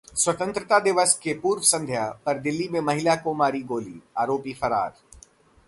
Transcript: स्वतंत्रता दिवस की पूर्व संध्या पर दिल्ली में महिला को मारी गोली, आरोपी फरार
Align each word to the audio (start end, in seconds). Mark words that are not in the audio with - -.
स्वतंत्रता 0.15 0.79
दिवस 0.79 1.13
की 1.17 1.33
पूर्व 1.33 1.61
संध्या 1.61 2.09
पर 2.25 2.39
दिल्ली 2.39 2.67
में 2.69 2.79
महिला 2.79 3.15
को 3.15 3.33
मारी 3.33 3.61
गोली, 3.61 4.01
आरोपी 4.17 4.53
फरार 4.53 4.91